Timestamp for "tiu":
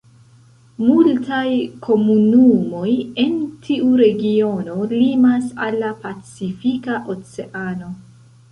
3.69-3.91